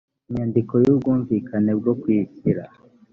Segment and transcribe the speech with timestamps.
[0.29, 2.63] inyandiko y ubwumvikane bwo kwishyira